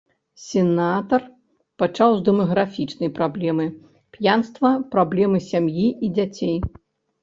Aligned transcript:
Сенатар 0.43 1.23
пачаў 1.83 2.11
з 2.17 2.25
дэмаграфічнай 2.31 3.13
праблемы, 3.21 3.71
п'янства, 4.19 4.69
праблемы 4.99 5.37
сям'і 5.53 5.89
і 6.05 6.15
дзяцей. 6.21 6.57